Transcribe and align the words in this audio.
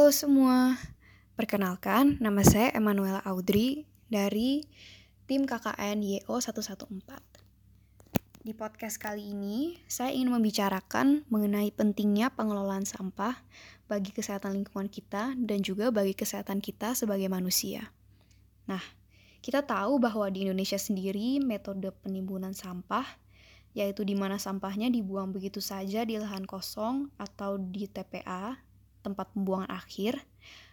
Halo 0.00 0.16
semua, 0.16 0.80
perkenalkan 1.36 2.16
nama 2.24 2.40
saya 2.40 2.72
Emanuela 2.72 3.20
Audrey 3.20 3.84
dari 4.08 4.64
tim 5.28 5.44
KKN 5.44 6.00
YO 6.00 6.40
114. 6.40 6.88
Di 8.40 8.56
podcast 8.56 8.96
kali 8.96 9.36
ini, 9.36 9.76
saya 9.92 10.08
ingin 10.16 10.32
membicarakan 10.32 11.28
mengenai 11.28 11.68
pentingnya 11.76 12.32
pengelolaan 12.32 12.88
sampah 12.88 13.44
bagi 13.92 14.16
kesehatan 14.16 14.56
lingkungan 14.56 14.88
kita 14.88 15.36
dan 15.36 15.60
juga 15.60 15.92
bagi 15.92 16.16
kesehatan 16.16 16.64
kita 16.64 16.96
sebagai 16.96 17.28
manusia. 17.28 17.92
Nah, 18.72 18.80
kita 19.44 19.68
tahu 19.68 20.00
bahwa 20.00 20.32
di 20.32 20.48
Indonesia 20.48 20.80
sendiri 20.80 21.44
metode 21.44 21.92
penimbunan 22.00 22.56
sampah 22.56 23.04
yaitu 23.76 24.08
di 24.08 24.16
mana 24.16 24.40
sampahnya 24.40 24.88
dibuang 24.88 25.28
begitu 25.28 25.60
saja 25.60 26.08
di 26.08 26.16
lahan 26.16 26.48
kosong 26.48 27.12
atau 27.20 27.60
di 27.60 27.84
TPA 27.84 28.69
tempat 29.04 29.32
pembuangan 29.36 29.70
akhir, 29.72 30.20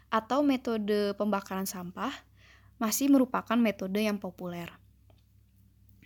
atau 0.08 0.40
metode 0.44 1.14
pembakaran 1.20 1.68
sampah 1.68 2.12
masih 2.80 3.12
merupakan 3.12 3.58
metode 3.60 4.00
yang 4.00 4.22
populer. 4.22 4.70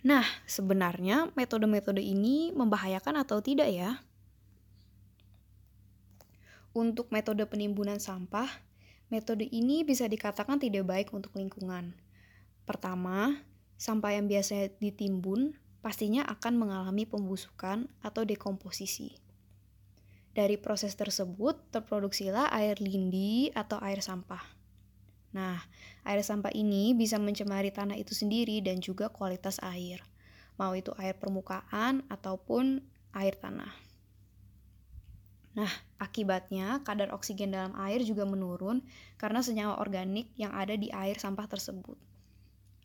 Nah, 0.02 0.26
sebenarnya 0.50 1.30
metode-metode 1.38 2.02
ini 2.02 2.50
membahayakan 2.50 3.22
atau 3.22 3.38
tidak 3.38 3.70
ya? 3.70 4.02
Untuk 6.74 7.14
metode 7.14 7.46
penimbunan 7.46 8.02
sampah, 8.02 8.50
metode 9.14 9.46
ini 9.46 9.86
bisa 9.86 10.10
dikatakan 10.10 10.58
tidak 10.58 10.88
baik 10.90 11.14
untuk 11.14 11.38
lingkungan. 11.38 11.94
Pertama, 12.66 13.38
sampah 13.78 14.18
yang 14.18 14.26
biasa 14.26 14.74
ditimbun 14.82 15.54
pastinya 15.86 16.26
akan 16.26 16.58
mengalami 16.58 17.06
pembusukan 17.06 17.86
atau 18.02 18.26
dekomposisi. 18.26 19.21
Dari 20.32 20.56
proses 20.56 20.96
tersebut 20.96 21.60
terproduksilah 21.68 22.48
air 22.56 22.80
lindi 22.80 23.52
atau 23.52 23.76
air 23.84 24.00
sampah. 24.00 24.40
Nah, 25.32 25.60
air 26.04 26.20
sampah 26.24 26.52
ini 26.52 26.96
bisa 26.96 27.20
mencemari 27.20 27.68
tanah 27.72 27.96
itu 27.96 28.16
sendiri 28.16 28.60
dan 28.64 28.80
juga 28.80 29.08
kualitas 29.08 29.60
air, 29.64 30.00
mau 30.56 30.72
itu 30.76 30.92
air 31.00 31.16
permukaan 31.16 32.04
ataupun 32.08 32.80
air 33.12 33.36
tanah. 33.36 33.72
Nah, 35.52 35.68
akibatnya 36.00 36.80
kadar 36.80 37.12
oksigen 37.12 37.52
dalam 37.52 37.76
air 37.76 38.00
juga 38.00 38.24
menurun 38.24 38.80
karena 39.20 39.44
senyawa 39.44 39.84
organik 39.84 40.32
yang 40.40 40.52
ada 40.56 40.72
di 40.76 40.88
air 40.88 41.20
sampah 41.20 41.44
tersebut. 41.44 42.00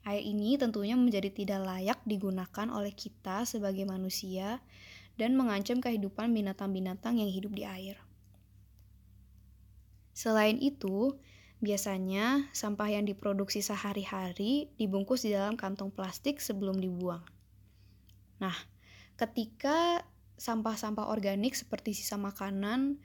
Air 0.04 0.23
ini 0.23 0.56
tentunya 0.59 0.95
menjadi 0.95 1.32
tidak 1.32 1.64
layak 1.64 2.00
digunakan 2.04 2.67
oleh 2.72 2.92
kita 2.95 3.44
sebagai 3.48 3.84
manusia 3.88 4.59
dan 5.18 5.34
mengancam 5.34 5.82
kehidupan 5.82 6.32
binatang-binatang 6.32 7.18
yang 7.18 7.30
hidup 7.30 7.52
di 7.54 7.66
air. 7.66 7.98
Selain 10.14 10.58
itu, 10.58 11.18
biasanya 11.58 12.50
sampah 12.54 12.90
yang 12.94 13.06
diproduksi 13.06 13.66
sehari-hari 13.66 14.70
dibungkus 14.78 15.26
di 15.26 15.34
dalam 15.34 15.58
kantong 15.58 15.90
plastik 15.90 16.38
sebelum 16.38 16.78
dibuang. 16.78 17.26
Nah, 18.38 18.54
ketika 19.18 20.06
sampah-sampah 20.38 21.10
organik 21.10 21.58
seperti 21.58 21.98
sisa 21.98 22.18
makanan 22.18 23.02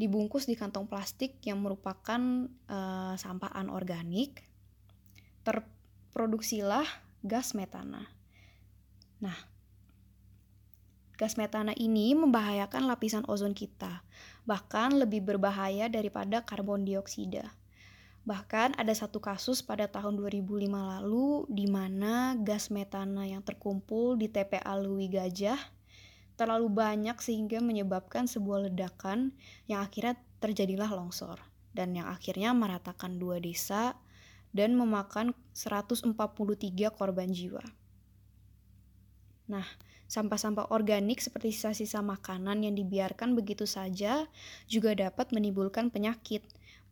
dibungkus 0.00 0.48
di 0.48 0.56
kantong 0.56 0.88
plastik 0.88 1.36
yang 1.44 1.60
merupakan 1.60 2.48
uh, 2.72 3.14
sampah 3.20 3.52
anorganik, 3.52 4.48
terproduksilah 5.44 6.88
gas 7.20 7.52
metana. 7.52 8.08
Nah, 9.20 9.36
Gas 11.20 11.36
metana 11.36 11.76
ini 11.76 12.16
membahayakan 12.16 12.88
lapisan 12.88 13.28
ozon 13.28 13.52
kita, 13.52 14.00
bahkan 14.48 14.88
lebih 14.96 15.20
berbahaya 15.20 15.92
daripada 15.92 16.40
karbon 16.40 16.88
dioksida. 16.88 17.52
Bahkan 18.24 18.80
ada 18.80 18.88
satu 18.96 19.20
kasus 19.20 19.60
pada 19.60 19.84
tahun 19.84 20.16
2005 20.16 20.64
lalu 20.72 21.44
di 21.52 21.68
mana 21.68 22.40
gas 22.40 22.72
metana 22.72 23.28
yang 23.28 23.44
terkumpul 23.44 24.16
di 24.16 24.32
TPA 24.32 24.80
Lui 24.80 25.12
Gajah 25.12 25.60
terlalu 26.40 26.72
banyak 26.72 27.20
sehingga 27.20 27.60
menyebabkan 27.60 28.24
sebuah 28.24 28.72
ledakan 28.72 29.36
yang 29.68 29.84
akhirnya 29.84 30.16
terjadilah 30.40 30.88
longsor 30.88 31.36
dan 31.76 31.92
yang 31.92 32.08
akhirnya 32.08 32.56
meratakan 32.56 33.20
dua 33.20 33.36
desa 33.44 33.92
dan 34.56 34.72
memakan 34.72 35.36
143 35.52 36.16
korban 36.96 37.28
jiwa. 37.28 37.60
Nah, 39.50 39.66
Sampah-sampah 40.10 40.74
organik 40.74 41.22
seperti 41.22 41.54
sisa-sisa 41.54 42.02
makanan 42.02 42.66
yang 42.66 42.74
dibiarkan 42.74 43.38
begitu 43.38 43.62
saja 43.62 44.26
juga 44.66 44.90
dapat 44.90 45.30
menimbulkan 45.30 45.86
penyakit. 45.86 46.42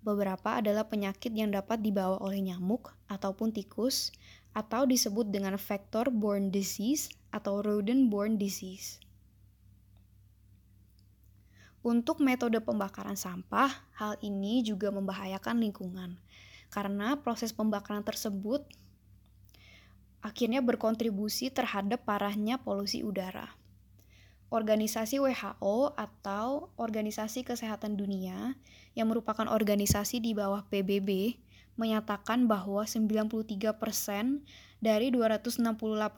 Beberapa 0.06 0.62
adalah 0.62 0.86
penyakit 0.86 1.34
yang 1.34 1.50
dapat 1.50 1.82
dibawa 1.82 2.22
oleh 2.22 2.38
nyamuk 2.38 2.94
ataupun 3.10 3.50
tikus 3.50 4.14
atau 4.54 4.86
disebut 4.86 5.34
dengan 5.34 5.58
vector-borne 5.58 6.54
disease 6.54 7.10
atau 7.34 7.58
rodent-borne 7.58 8.38
disease. 8.38 9.02
Untuk 11.82 12.22
metode 12.22 12.62
pembakaran 12.62 13.18
sampah, 13.18 13.82
hal 13.98 14.14
ini 14.22 14.62
juga 14.62 14.94
membahayakan 14.94 15.58
lingkungan 15.58 16.14
karena 16.70 17.18
proses 17.18 17.50
pembakaran 17.50 18.06
tersebut 18.06 18.62
akhirnya 20.20 20.64
berkontribusi 20.64 21.50
terhadap 21.54 22.04
parahnya 22.04 22.58
polusi 22.60 23.06
udara. 23.06 23.54
Organisasi 24.48 25.20
WHO 25.20 25.92
atau 25.92 26.72
Organisasi 26.80 27.44
Kesehatan 27.44 28.00
Dunia 28.00 28.56
yang 28.96 29.12
merupakan 29.12 29.44
organisasi 29.44 30.24
di 30.24 30.32
bawah 30.32 30.64
PBB 30.72 31.36
menyatakan 31.76 32.48
bahwa 32.48 32.82
93% 32.82 33.76
dari 34.78 35.10
268 35.10 35.62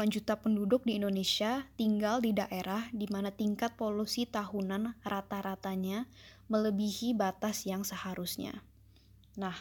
juta 0.08 0.36
penduduk 0.36 0.84
di 0.84 0.96
Indonesia 1.00 1.64
tinggal 1.74 2.20
di 2.24 2.32
daerah 2.32 2.88
di 2.92 3.08
mana 3.08 3.32
tingkat 3.32 3.76
polusi 3.76 4.24
tahunan 4.24 5.00
rata-ratanya 5.04 6.08
melebihi 6.48 7.16
batas 7.16 7.64
yang 7.68 7.82
seharusnya. 7.82 8.62
Nah, 9.36 9.56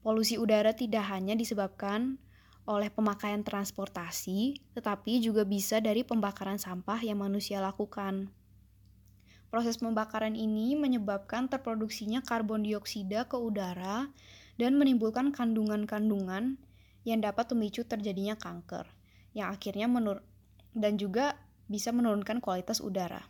polusi 0.00 0.36
udara 0.36 0.76
tidak 0.76 1.08
hanya 1.08 1.32
disebabkan 1.32 2.22
oleh 2.62 2.88
pemakaian 2.94 3.42
transportasi, 3.42 4.62
tetapi 4.78 5.18
juga 5.18 5.42
bisa 5.42 5.82
dari 5.82 6.06
pembakaran 6.06 6.62
sampah 6.62 7.02
yang 7.02 7.18
manusia 7.18 7.58
lakukan. 7.58 8.30
Proses 9.52 9.82
pembakaran 9.82 10.32
ini 10.32 10.78
menyebabkan 10.78 11.50
terproduksinya 11.50 12.24
karbon 12.24 12.64
dioksida 12.64 13.28
ke 13.28 13.36
udara 13.36 14.08
dan 14.56 14.80
menimbulkan 14.80 15.34
kandungan-kandungan 15.34 16.56
yang 17.02 17.18
dapat 17.20 17.50
memicu 17.52 17.84
terjadinya 17.84 18.38
kanker, 18.38 18.88
yang 19.34 19.50
akhirnya 19.50 19.90
menur 19.90 20.22
dan 20.72 20.96
juga 20.96 21.36
bisa 21.68 21.92
menurunkan 21.92 22.40
kualitas 22.40 22.80
udara. 22.80 23.28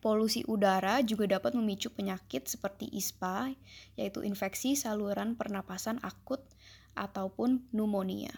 Polusi 0.00 0.40
udara 0.48 1.04
juga 1.04 1.28
dapat 1.28 1.52
memicu 1.52 1.92
penyakit 1.92 2.48
seperti 2.48 2.88
ISPA, 2.88 3.52
yaitu 4.00 4.24
infeksi 4.24 4.72
saluran 4.72 5.36
pernapasan 5.36 6.00
akut 6.00 6.40
ataupun 6.94 7.64
pneumonia. 7.70 8.32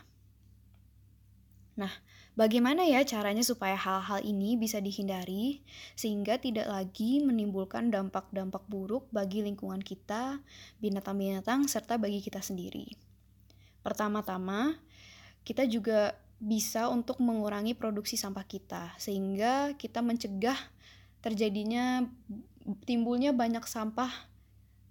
Nah, 1.72 1.92
bagaimana 2.36 2.84
ya 2.84 3.00
caranya 3.02 3.40
supaya 3.40 3.76
hal-hal 3.76 4.20
ini 4.20 4.60
bisa 4.60 4.76
dihindari 4.76 5.64
sehingga 5.96 6.36
tidak 6.36 6.68
lagi 6.68 7.24
menimbulkan 7.24 7.88
dampak-dampak 7.88 8.60
buruk 8.68 9.08
bagi 9.08 9.40
lingkungan 9.40 9.80
kita, 9.80 10.44
binatang-binatang, 10.84 11.64
serta 11.64 11.96
bagi 11.96 12.20
kita 12.20 12.44
sendiri? 12.44 12.92
Pertama-tama, 13.80 14.76
kita 15.42 15.64
juga 15.64 16.14
bisa 16.42 16.90
untuk 16.90 17.22
mengurangi 17.22 17.72
produksi 17.72 18.18
sampah 18.18 18.42
kita 18.42 18.98
sehingga 18.98 19.78
kita 19.78 20.02
mencegah 20.02 20.58
terjadinya 21.22 22.02
timbulnya 22.82 23.30
banyak 23.30 23.62
sampah 23.62 24.10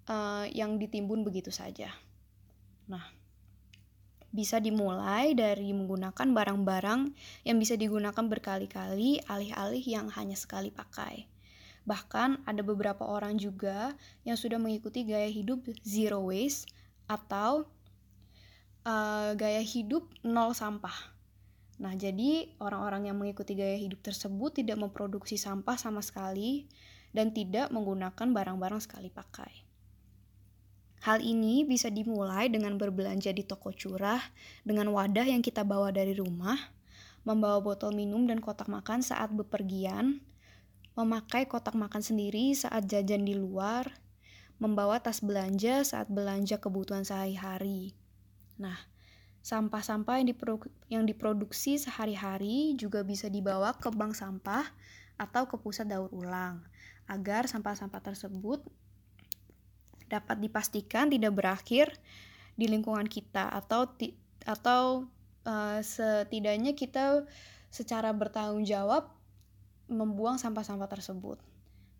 uh, 0.08 0.48
yang 0.48 0.80
ditimbun 0.80 1.20
begitu 1.24 1.52
saja. 1.52 1.92
Nah, 2.88 3.04
bisa 4.32 4.56
dimulai 4.58 5.36
dari 5.36 5.70
menggunakan 5.76 6.24
barang-barang 6.32 7.12
yang 7.44 7.56
bisa 7.60 7.76
digunakan 7.76 8.24
berkali-kali 8.24 9.20
alih-alih 9.28 9.84
yang 9.84 10.08
hanya 10.08 10.34
sekali 10.34 10.72
pakai. 10.72 11.28
Bahkan 11.84 12.48
ada 12.48 12.62
beberapa 12.64 13.04
orang 13.04 13.36
juga 13.36 13.92
yang 14.24 14.40
sudah 14.40 14.56
mengikuti 14.56 15.04
gaya 15.04 15.28
hidup 15.28 15.68
zero 15.84 16.32
waste 16.32 16.72
atau 17.04 17.68
uh, 18.88 19.30
gaya 19.36 19.60
hidup 19.60 20.08
nol 20.24 20.56
sampah. 20.56 21.12
Nah, 21.82 21.98
jadi 21.98 22.54
orang-orang 22.62 23.10
yang 23.10 23.18
mengikuti 23.18 23.58
gaya 23.58 23.74
hidup 23.74 24.00
tersebut 24.00 24.62
tidak 24.62 24.78
memproduksi 24.78 25.34
sampah 25.34 25.74
sama 25.74 25.98
sekali 26.00 26.70
dan 27.10 27.34
tidak 27.34 27.68
menggunakan 27.74 28.30
barang-barang 28.30 28.80
sekali 28.80 29.10
pakai. 29.10 29.61
Hal 31.02 31.18
ini 31.18 31.66
bisa 31.66 31.90
dimulai 31.90 32.46
dengan 32.46 32.78
berbelanja 32.78 33.34
di 33.34 33.42
toko 33.42 33.74
curah 33.74 34.22
dengan 34.62 34.86
wadah 34.94 35.26
yang 35.26 35.42
kita 35.42 35.66
bawa 35.66 35.90
dari 35.90 36.14
rumah, 36.14 36.54
membawa 37.26 37.58
botol 37.58 37.90
minum 37.90 38.22
dan 38.30 38.38
kotak 38.38 38.70
makan 38.70 39.02
saat 39.02 39.34
bepergian, 39.34 40.22
memakai 40.94 41.50
kotak 41.50 41.74
makan 41.74 42.06
sendiri 42.06 42.54
saat 42.54 42.86
jajan 42.86 43.26
di 43.26 43.34
luar, 43.34 43.90
membawa 44.62 45.02
tas 45.02 45.18
belanja 45.18 45.82
saat 45.82 46.06
belanja 46.06 46.62
kebutuhan 46.62 47.02
sehari-hari. 47.02 47.98
Nah, 48.62 48.78
sampah-sampah 49.42 50.22
yang, 50.22 50.30
diprodu 50.30 50.70
yang 50.86 51.02
diproduksi 51.02 51.82
sehari-hari 51.82 52.78
juga 52.78 53.02
bisa 53.02 53.26
dibawa 53.26 53.74
ke 53.74 53.90
bank 53.90 54.14
sampah 54.14 54.70
atau 55.18 55.50
ke 55.50 55.58
pusat 55.58 55.90
daur 55.90 56.14
ulang 56.14 56.62
agar 57.10 57.50
sampah-sampah 57.50 57.98
tersebut 58.06 58.62
dapat 60.12 60.36
dipastikan 60.44 61.08
tidak 61.08 61.32
berakhir 61.32 61.88
di 62.52 62.68
lingkungan 62.68 63.08
kita 63.08 63.48
atau 63.48 63.88
atau 64.44 65.08
uh, 65.48 65.80
setidaknya 65.80 66.76
kita 66.76 67.24
secara 67.72 68.12
bertanggung 68.12 68.68
jawab 68.68 69.08
membuang 69.88 70.36
sampah-sampah 70.36 70.88
tersebut. 70.92 71.40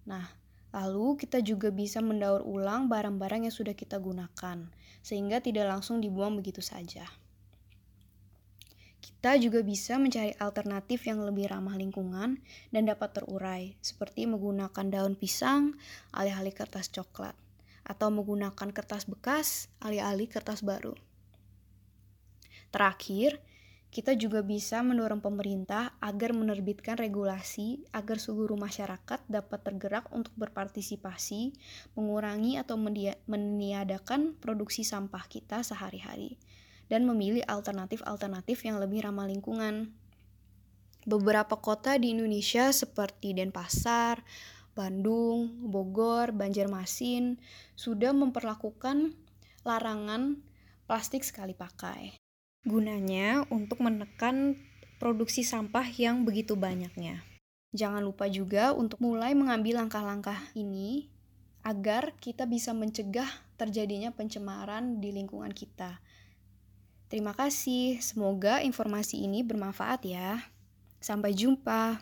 Nah, 0.05 0.29
lalu 0.77 1.17
kita 1.17 1.41
juga 1.41 1.73
bisa 1.73 2.05
mendaur 2.05 2.45
ulang 2.45 2.93
barang-barang 2.93 3.49
yang 3.49 3.55
sudah 3.55 3.73
kita 3.73 3.97
gunakan 3.97 4.69
sehingga 5.01 5.41
tidak 5.41 5.73
langsung 5.73 6.05
dibuang 6.05 6.37
begitu 6.37 6.61
saja. 6.61 7.09
Kita 9.03 9.35
juga 9.39 9.63
bisa 9.63 9.99
mencari 9.99 10.35
alternatif 10.39 11.07
yang 11.07 11.23
lebih 11.23 11.51
ramah 11.51 11.75
lingkungan 11.79 12.43
dan 12.71 12.83
dapat 12.87 13.15
terurai, 13.15 13.75
seperti 13.83 14.27
menggunakan 14.27 14.87
daun 14.91 15.15
pisang 15.15 15.79
alih-alih 16.15 16.55
kertas 16.55 16.91
coklat 16.91 17.35
atau 17.83 18.09
menggunakan 18.15 18.71
kertas 18.71 19.05
bekas 19.07 19.69
alih-alih 19.83 20.31
kertas 20.31 20.63
baru. 20.63 20.95
Terakhir, 22.73 23.43
kita 23.93 24.17
juga 24.17 24.41
bisa 24.41 24.81
mendorong 24.81 25.21
pemerintah 25.21 25.93
agar 26.01 26.33
menerbitkan 26.33 26.97
regulasi 26.97 27.85
agar 27.93 28.17
seluruh 28.17 28.57
masyarakat 28.57 29.21
dapat 29.29 29.61
tergerak 29.61 30.09
untuk 30.09 30.33
berpartisipasi, 30.41 31.53
mengurangi 31.93 32.57
atau 32.57 32.81
meniadakan 33.29 34.33
produksi 34.41 34.81
sampah 34.81 35.29
kita 35.29 35.61
sehari-hari, 35.61 36.41
dan 36.89 37.05
memilih 37.05 37.45
alternatif-alternatif 37.45 38.65
yang 38.65 38.81
lebih 38.81 39.05
ramah 39.05 39.29
lingkungan. 39.29 39.93
Beberapa 41.05 41.61
kota 41.61 42.01
di 42.01 42.17
Indonesia 42.17 42.73
seperti 42.73 43.37
Denpasar, 43.37 44.25
Bandung, 44.73 45.69
Bogor, 45.69 46.33
Banjarmasin 46.33 47.37
sudah 47.77 48.17
memperlakukan 48.17 49.13
larangan 49.63 50.41
plastik 50.89 51.23
sekali 51.23 51.53
pakai. 51.53 52.17
Gunanya 52.65 53.45
untuk 53.51 53.83
menekan 53.85 54.57
produksi 55.03 55.43
sampah 55.43 55.85
yang 55.99 56.23
begitu 56.23 56.55
banyaknya. 56.55 57.27
Jangan 57.73 58.05
lupa 58.05 58.29
juga 58.29 58.77
untuk 58.77 59.01
mulai 59.01 59.33
mengambil 59.33 59.81
langkah-langkah 59.83 60.39
ini 60.53 61.09
agar 61.65 62.13
kita 62.21 62.45
bisa 62.45 62.75
mencegah 62.77 63.29
terjadinya 63.57 64.11
pencemaran 64.13 64.99
di 65.01 65.15
lingkungan 65.15 65.51
kita. 65.55 66.03
Terima 67.13 67.37
kasih, 67.37 68.01
semoga 68.01 68.65
informasi 68.65 69.21
ini 69.21 69.45
bermanfaat 69.45 70.01
ya. 70.09 70.41
Sampai 71.03 71.37
jumpa. 71.37 72.01